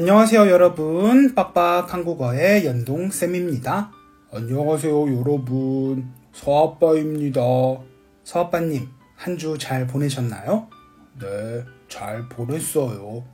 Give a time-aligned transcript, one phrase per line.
[0.00, 1.34] 안녕하세요, 여러분.
[1.34, 3.90] 빡빡 한국어의 연동쌤입니다.
[4.30, 6.12] 안녕하세요, 여러분.
[6.34, 7.40] 서아빠입니다.
[8.22, 10.68] 서아빠님, 한 주 잘 보내셨나요?
[11.18, 13.24] 네, 잘 보냈어요.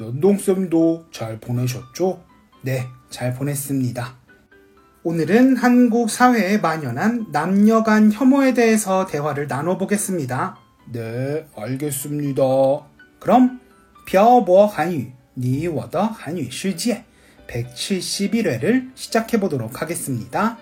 [0.00, 2.20] 연동쌤도 잘 보내셨죠?
[2.62, 4.14] 네, 잘 보냈습니다.
[5.04, 10.56] 오늘은 한국 사회에 만연한 남녀 간 혐오에 대해서 대화를 나눠보겠습니다.
[10.90, 12.42] 네, 알겠습니다.
[13.20, 13.60] 그럼
[14.04, 17.03] 漂泊 한유, 你我的 한유 世界
[17.47, 20.57] 171회를 시작해 보도록 하겠습니다.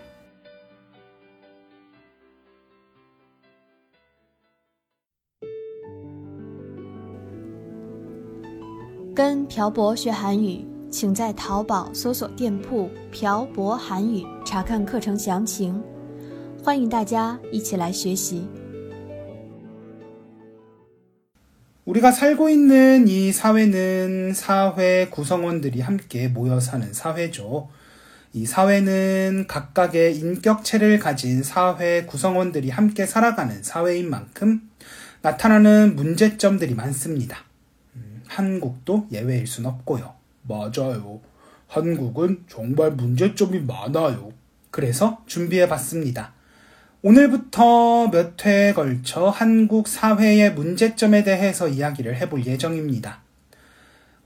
[9.15, 15.81] 跟朴博学韩语，请在淘宝搜索店铺“朴博韩语”查看课程详情。
[16.61, 18.45] 欢迎大家一起来学习。
[21.90, 27.68] 우리가 살고 있는 이 사회는 사회 구성원들이 함께 모여 사는 사회죠.
[28.32, 34.70] 이 사회는 각각의 인격체를 가진 사회 구성원들이 함께 살아가는 사회인 만큼
[35.22, 37.38] 나타나는 문제점들이 많습니다.
[37.96, 40.14] 음, 한국도 예외일 순 없고요.
[40.42, 41.20] 맞아요.
[41.66, 44.32] 한국은 정말 문제점이 많아요.
[44.70, 46.34] 그래서 준비해 봤습니다.
[47.02, 53.22] 오늘부터 몇 회에 걸쳐 한국 사회의 문제점에 대해서 이야기를 해볼 예정입니다.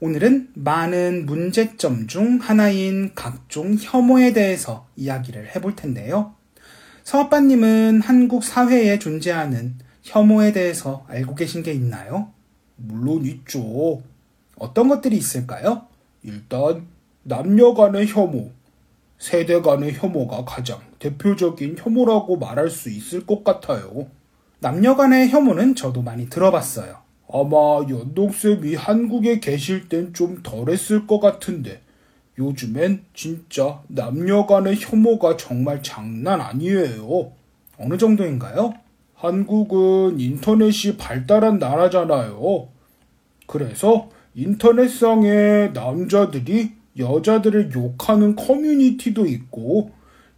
[0.01, 6.35] 오늘은 많은 문제점 중 하나인 각종 혐오에 대해서 이야기를 해볼 텐데요.
[7.05, 12.33] 서아빠님은 한국 사회에 존재하는 혐오에 대해서 알고 계신 게 있나요?
[12.75, 14.03] 물론 있죠.
[14.57, 15.87] 어떤 것들이 있을까요?
[16.25, 16.89] 일단,
[17.23, 18.51] 남녀 간의 혐오,
[19.19, 24.09] 세대 간의 혐오가 가장 대표적인 혐오라고 말할 수 있을 것 같아요.
[24.59, 26.97] 남녀 간의 혐오는 저도 많이 들어봤어요.
[27.33, 27.57] 아마
[27.89, 31.81] 연동쌤이 한국에 계실 땐 좀 덜했을 것 같은데
[32.39, 37.33] 요즘엔 진짜 남녀 간의 혐오가 정말 장난 아니에요.
[37.79, 38.75] 어느 정도인가요?
[39.15, 42.69] 한국은 인터넷이 발달한 나라잖아요.
[43.47, 49.91] 그래서 인터넷상에 남자들이 여자들을 욕하는 커뮤니티도 있고,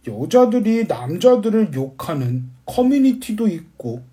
[0.07, 4.03] 여자들이 남자들을 욕하는 커뮤니티도 있고,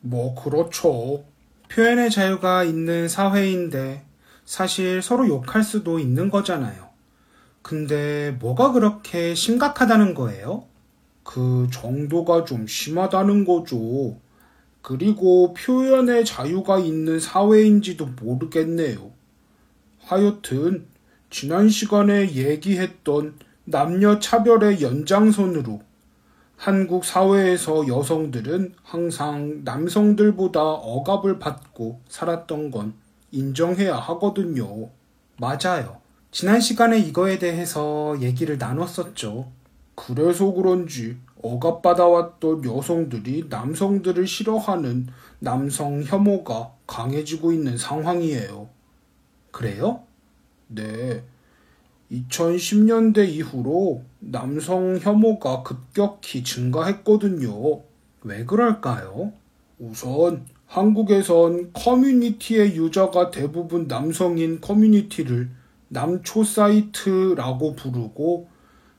[0.00, 1.24] 뭐, 그렇죠.
[1.68, 4.02] 표현의 자유가 있는 사회인데,
[4.44, 6.88] 사실 서로 욕할 수도 있는 거잖아요.
[7.62, 10.64] 근데 뭐가 그렇게 심각하다는 거예요?
[11.22, 14.16] 그 정도가 좀 심하다는 거죠.
[14.82, 19.12] 그리고 표현의 자유가 있는 사회인지도 모르겠네요.
[20.00, 20.86] 하여튼,
[21.30, 25.80] 지난 시간에 얘기했던 남녀 차별의 연장선으로
[26.56, 32.94] 한국 사회에서 여성들은 항상 남성들보다 억압을 받고 살았던 건
[33.30, 34.90] 인정해야 하거든요.
[35.38, 36.00] 맞아요.
[36.32, 39.52] 지난 시간에 이거에 대해서 얘기를 나눴었죠.
[39.94, 45.06] 그래서 그런지 억압받아왔던 여성들이 남성들을 싫어하는
[45.38, 48.68] 남성 혐오가 강해지고 있는 상황이에요.
[49.52, 50.09] 그래요?
[50.72, 51.24] 네.
[52.12, 57.82] 2010년대 이후로 남성 혐오가 급격히 증가했거든요.
[58.22, 59.32] 왜 그럴까요?
[59.78, 65.50] 우선 한국에선 커뮤니티의 유저가 대부분 남성인 커뮤니티를
[65.88, 68.48] 남초 사이트라고 부르고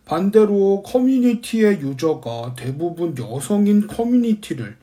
[0.03, 4.77] 반대로 커뮤니티의 유저가 대부분 여성인 커뮤니티를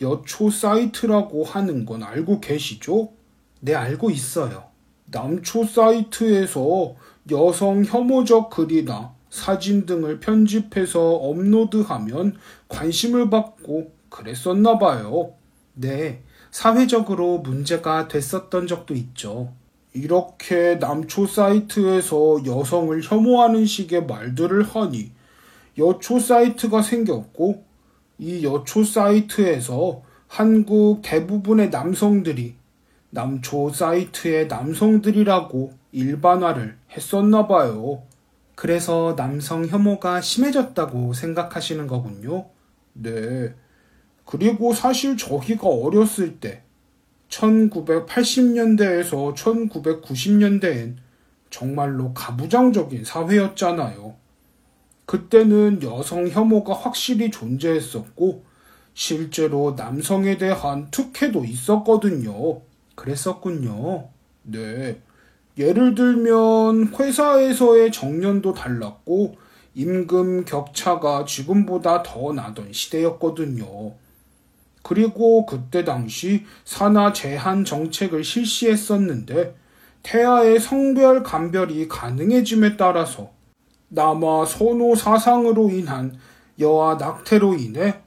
[0.00, 3.12] 여초 사이트라고 하는 건 알고 계시죠?
[3.60, 4.68] 네, 알고 있어요.
[5.10, 6.94] 남초 사이트에서
[7.30, 12.36] 여성 혐오적 글이나 사진 등을 편집해서 업로드하면
[12.68, 15.34] 관심을 받고 그랬었나 봐요.
[15.74, 19.52] 네, 사회적으로 문제가 됐었던 적도 있죠.
[19.94, 25.10] 이렇게 남초 사이트에서 여성을 혐오하는 식의 말들을 하니
[25.78, 27.64] 여초 사이트가 생겼고
[28.18, 32.57] 이 여초 사이트에서 한국 대부분의 남성들이
[33.10, 38.02] 남초 사이트의 남성들이라고 일반화를 했었나 봐요.
[38.54, 42.44] 그래서 남성 혐오가 심해졌다고 생각하시는 거군요.
[42.92, 43.54] 네.
[44.24, 46.62] 그리고 사실 저희가 어렸을 때
[47.30, 50.96] 1980년대에서 1990년대엔
[51.50, 54.16] 정말로 가부장적인 사회였잖아요.
[55.06, 58.44] 그때는 여성 혐오가 확실히 존재했었고
[58.92, 62.67] 실제로 남성에 대한 특혜도 있었거든요.
[62.98, 64.08] 그랬었군요.
[64.42, 65.00] 네.
[65.56, 69.36] 예를 들면 회사에서의 정년도 달랐고
[69.74, 73.92] 임금 격차가 지금보다 더 나던 시대였거든요.
[74.82, 79.54] 그리고 그때 당시 산하 제한 정책을 실시했었는데
[80.02, 83.30] 태아의 성별 감별이 가능해짐에 따라서
[83.88, 86.18] 남아 선호 사상으로 인한
[86.58, 88.00] 여아 낙태로 인해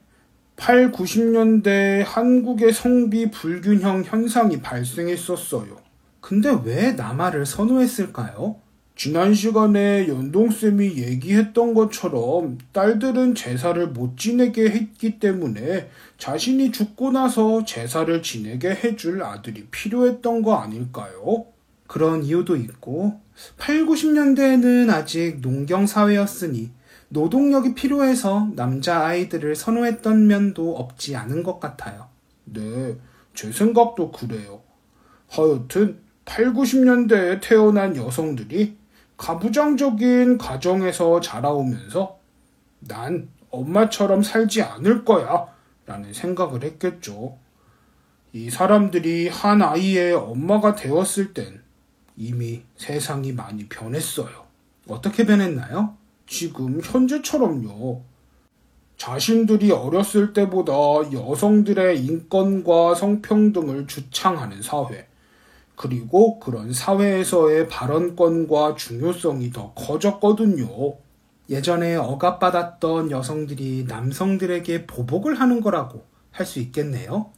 [0.56, 5.76] 8, 90년대 한국의 성비 불균형 현상이 발생했었어요.
[6.20, 8.56] 근데 왜 남아를 선호했을까요?
[8.94, 18.22] 지난 시간에 연동쌤이 얘기했던 것처럼 딸들은 제사를 못 지내게 했기 때문에 자신이 죽고 나서 제사를
[18.22, 21.46] 지내게 해줄 아들이 필요했던 거 아닐까요?
[21.88, 23.20] 그런 이유도 있고
[23.56, 26.70] 8, 90년대에는 아직 농경 사회였으니
[27.12, 32.08] 노동력이 필요해서 남자 아이들을 선호했던 면도 없지 않은 것 같아요.
[32.44, 32.96] 네,
[33.34, 34.62] 제 생각도 그래요.
[35.28, 38.78] 하여튼 8, 90년대에 태어난 여성들이
[39.18, 42.18] 가부장적인 가정에서 자라오면서
[42.80, 45.46] 난 엄마처럼 살지 않을 거야
[45.84, 47.36] 라는 생각을 했겠죠.
[48.32, 51.60] 이 사람들이 한 아이의 엄마가 되었을 땐
[52.16, 54.46] 이미 세상이 많이 변했어요.
[54.88, 56.00] 어떻게 변했나요?
[56.26, 58.02] 지금 현재처럼요.
[58.96, 60.72] 자신들이 어렸을 때보다
[61.12, 65.08] 여성들의 인권과 성평등을 주창하는 사회,
[65.76, 70.96] 그리고 그런 사회에서의 발언권과 중요성이 더 커졌거든요.
[71.50, 77.30] 예전에 억압받았던 여성들이 남성들에게 보복을 하는 거라고 할 수 있겠네요.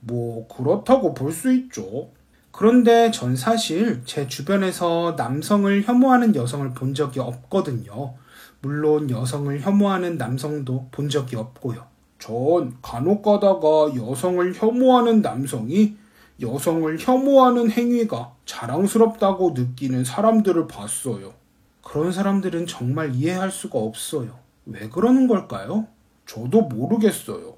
[0.00, 2.10] 뭐, 그렇다고 볼 수 있죠.
[2.52, 8.14] 그런데 전 사실 제 주변에서 남성을 혐오하는 여성을 본 적이 없거든요.
[8.60, 11.86] 물론 여성을 혐오하는 남성도 본 적이 없고요.
[12.18, 15.96] 전 간혹 가다가 여성을 혐오하는 남성이
[16.40, 21.34] 여성을 혐오하는 행위가 자랑스럽다고 느끼는 사람들을 봤어요.
[21.82, 24.38] 그런 사람들은 정말 이해할 수가 없어요.
[24.66, 25.86] 왜 그러는 걸까요?
[26.26, 27.56] 저도 모르겠어요.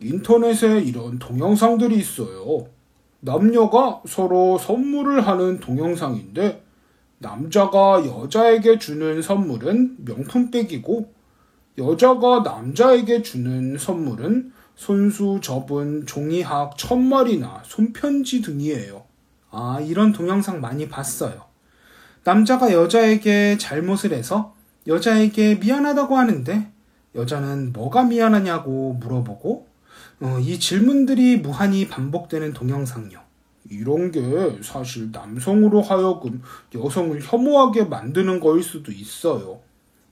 [0.00, 2.66] 인터넷에 이런 동영상들이 있어요.
[3.20, 6.64] 남녀가 서로 선물을 하는 동영상인데
[7.18, 11.12] 남자가 여자에게 주는 선물은 명품백이고
[11.78, 19.04] 여자가 남자에게 주는 선물은 손수 접은 종이학 천말이나 손편지 등이에요.
[19.50, 21.42] 아, 이런 동영상 많이 봤어요.
[22.22, 24.54] 남자가 여자에게 잘못을 해서
[24.86, 26.70] 여자에게 미안하다고 하는데
[27.14, 29.67] 여자는 뭐가 미안하냐고 물어보고
[30.20, 33.20] 어, 이 질문들이 무한히 반복되는 동영상요.
[33.70, 34.20] 이런 게
[34.62, 36.42] 사실 남성으로 하여금
[36.74, 39.60] 여성을 혐오하게 만드는 거일 수도 있어요.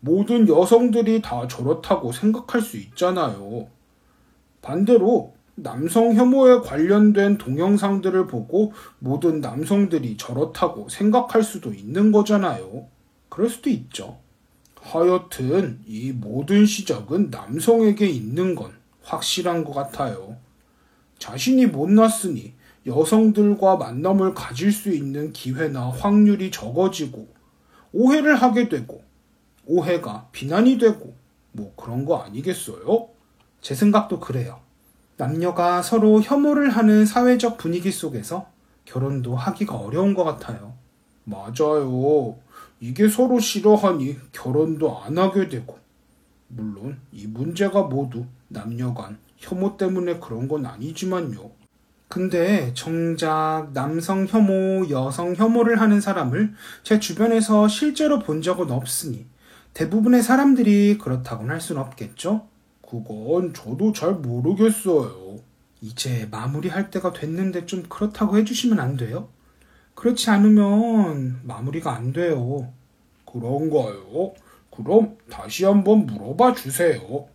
[0.00, 3.66] 모든 여성들이 다 저렇다고 생각할 수 있잖아요.
[4.62, 12.86] 반대로 남성 혐오에 관련된 동영상들을 보고 모든 남성들이 저렇다고 생각할 수도 있는 거잖아요.
[13.28, 14.18] 그럴 수도 있죠.
[14.80, 18.75] 하여튼 이 모든 시작은 남성에게 있는 건
[19.06, 20.36] 확실한 것 같아요.
[21.18, 22.54] 자신이 못났으니
[22.86, 27.28] 여성들과 만남을 가질 수 있는 기회나 확률이 적어지고
[27.92, 29.02] 오해를 하게 되고
[29.64, 31.14] 오해가 비난이 되고
[31.52, 33.08] 뭐 그런 거 아니겠어요?
[33.60, 34.60] 제 생각도 그래요.
[35.16, 38.48] 남녀가 서로 혐오를 하는 사회적 분위기 속에서
[38.84, 40.74] 결혼도 하기가 어려운 것 같아요.
[41.24, 42.36] 맞아요.
[42.80, 45.78] 이게 서로 싫어하니 결혼도 안 하게 되고.
[46.48, 51.50] 물론 이 문제가 모두 남녀 간 혐오 때문에 그런 건 아니지만요.
[52.08, 59.26] 근데 정작 남성 혐오, 여성 혐오를 하는 사람을 제 주변에서 실제로 본 적은 없으니
[59.74, 62.46] 대부분의 사람들이 그렇다고는 할 수는 없겠죠?
[62.80, 65.38] 그건 저도 잘 모르겠어요.
[65.80, 69.28] 이제 마무리할 때가 됐는데 좀 그렇다고 해주시면 안 돼요?
[69.94, 72.72] 그렇지 않으면 마무리가 안 돼요.
[73.24, 74.32] 그런가요?
[74.70, 77.26] 그럼 다시 한번 물어봐 주세요.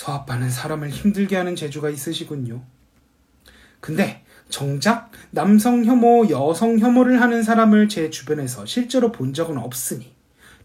[0.00, 2.62] 서아빠는 사람을 힘들게 하는 재주가 있으시군요.
[3.80, 10.14] 근데 정작 남성 혐오, 여성 혐오를 하는 사람을 제 주변에서 실제로 본 적은 없으니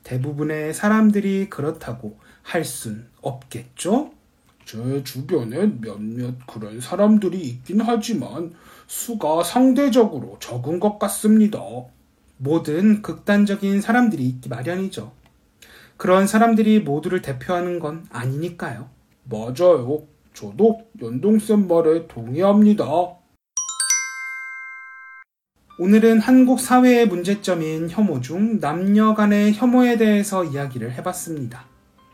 [0.03, 4.13] 대부분의 사람들이 그렇다고 할 순 없겠죠?
[4.63, 8.53] 제 주변엔 몇몇 그런 사람들이 있긴 하지만
[8.87, 11.59] 수가 상대적으로 적은 것 같습니다.
[12.37, 15.11] 모든 극단적인 사람들이 있기 마련이죠.
[15.97, 18.94] 그런 사람들이 모두를 대표하는 건 아니니까요.
[19.29, 20.03] 맞아요.
[20.33, 22.85] 저도 연동쌤 말에 동의합니다.
[25.77, 31.65] 오늘은 한국 사회의 문제점인 혐오 중 남녀 간의 혐오에 대해서 이야기를 해봤습니다.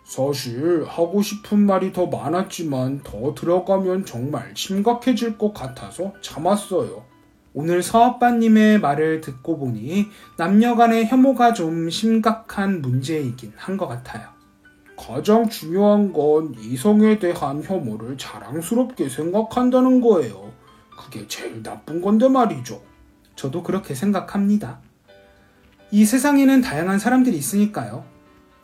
[0.03, 7.03] 사실 하고 싶은 말이 더 많았지만 더 들어가면 정말 심각해질 것 같아서 참았어요.
[7.53, 14.40] 오늘 서아빠님의 말을 듣고 보니 남녀 간의 혐오가 좀 심각한 문제이긴 한 것 같아요.
[15.01, 20.53] 가장 중요한 건 이성에 대한 혐오를 자랑스럽게 생각한다는 거예요.
[20.95, 22.83] 그게 제일 나쁜 건데 말이죠.
[23.35, 24.79] 저도 그렇게 생각합니다.
[25.89, 28.05] 이 세상에는 다양한 사람들이 있으니까요.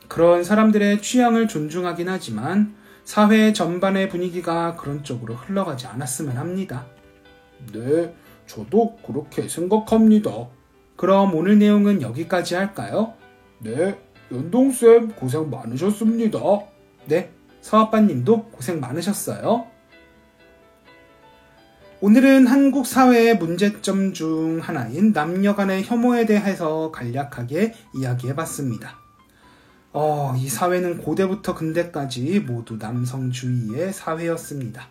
[0.07, 6.85] 그런 사람들의 취향을 존중하긴 하지만 사회 전반의 분위기가 그런 쪽으로 흘러가지 않았으면 합니다.
[7.73, 8.13] 네,
[8.45, 10.31] 저도 그렇게 생각합니다.
[10.97, 13.13] 그럼 오늘 내용은 여기까지 할까요?
[13.59, 13.99] 네,
[14.31, 16.39] 연동쌤 고생 많으셨습니다.
[17.05, 17.31] 네,
[17.61, 19.67] 서아빠님도 고생 많으셨어요.
[21.99, 28.99] 오늘은 한국 사회의 문제점 중 하나인 남녀 간의 혐오에 대해서 간략하게 이야기해 봤습니다.
[29.93, 34.89] 어, 이 사회는 고대부터 근대까지 모두 남성주의의 사회였습니다.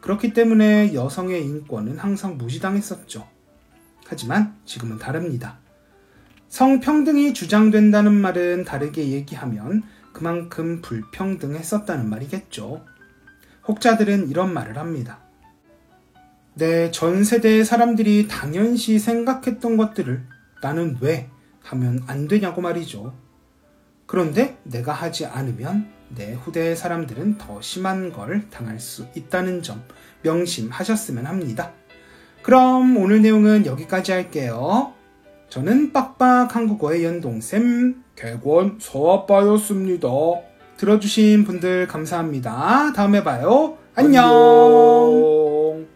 [0.00, 3.28] 그렇기 때문에 여성의 인권은 항상 무시당했었죠.
[4.06, 5.63] 하지만 지금은 다릅니다.
[6.54, 9.82] 성평등이 주장된다는 말은 다르게 얘기하면
[10.12, 12.84] 그만큼 불평등했었다는 말이겠죠.
[13.66, 15.18] 혹자들은 이런 말을 합니다.
[16.54, 20.24] 네, 전 세대의 사람들이 당연시 생각했던 것들을
[20.62, 21.28] 나는 왜
[21.64, 23.18] 하면 안 되냐고 말이죠.
[24.06, 29.82] 그런데 내가 하지 않으면 내 후대의 사람들은 더 심한 걸 당할 수 있다는 점
[30.22, 31.72] 명심하셨으면 합니다.
[32.44, 34.94] 그럼 오늘 내용은 여기까지 할게요.
[35.49, 40.07] 저는 빡빡 한국어의 연동쌤 개권 서아빠였습니다.
[40.77, 42.93] 들어주신 분들 감사합니다.
[42.93, 43.77] 다음에 봐요.
[43.95, 44.23] 안녕.
[44.25, 45.87] 안녕.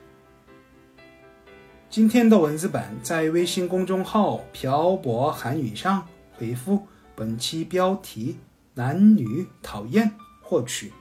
[1.89, 8.37] 今天的文字版在微信公众号“漂泊韩语”上回复本期标题“
[8.73, 10.91] 男女讨厌”获取。